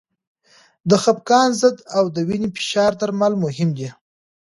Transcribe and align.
د 0.89 0.91
خپګان 1.03 1.49
ضد 1.61 1.77
او 1.97 2.05
د 2.15 2.17
وینې 2.27 2.49
فشار 2.57 2.91
درمل 3.01 3.33
مهم 3.43 3.69
دي. 3.77 3.89